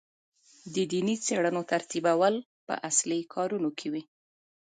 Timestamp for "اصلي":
2.89-3.19